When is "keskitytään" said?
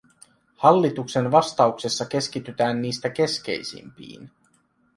2.05-2.81